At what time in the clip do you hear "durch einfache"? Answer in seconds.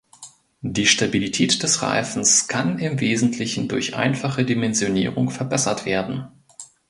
3.67-4.43